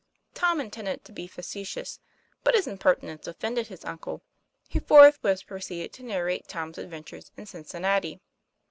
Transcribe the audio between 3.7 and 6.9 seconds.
uncle, who forthwith proceeded to nar rate Tom's